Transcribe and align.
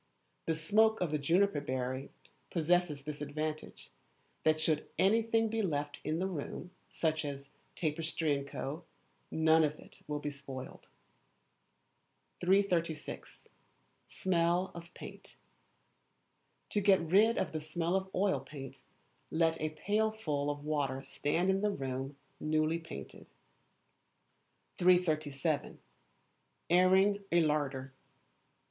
The 0.47 0.55
smoke 0.55 0.99
of 0.99 1.11
the 1.11 1.19
juniper 1.19 1.61
berry 1.61 2.09
possesses 2.49 3.03
this 3.03 3.21
advantage, 3.21 3.91
that 4.41 4.59
should 4.59 4.89
anything 4.97 5.47
be 5.47 5.61
left 5.61 5.99
in 6.03 6.17
the 6.17 6.25
room, 6.25 6.71
such 6.89 7.23
as; 7.23 7.49
tapestry, 7.75 8.43
&c., 8.43 8.51
none 9.29 9.63
of 9.63 9.77
it 9.77 9.99
will 10.07 10.17
be 10.17 10.31
spoiled. 10.31 10.87
336. 12.43 13.47
Smell 14.07 14.71
of 14.73 14.91
Paint. 14.95 15.35
To 16.71 16.81
get 16.81 16.99
rid 16.99 17.37
of 17.37 17.51
the 17.51 17.59
smell 17.59 17.95
of 17.95 18.09
oil 18.15 18.39
paint, 18.39 18.81
let 19.29 19.61
a 19.61 19.69
pailful 19.75 20.49
of 20.49 20.65
water 20.65 21.03
stand 21.03 21.51
in 21.51 21.61
the 21.61 21.69
room 21.69 22.17
newly 22.39 22.79
painted. 22.79 23.27
337. 24.79 25.77
Airing 26.71 27.23
a 27.31 27.41
Larder. 27.43 27.93